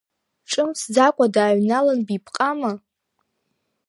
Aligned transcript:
Ҿымҭӡакәа 0.49 1.25
дааҩналан 1.33 1.99
биԥҟама? 2.07 2.71